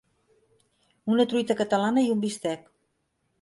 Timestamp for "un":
2.15-2.25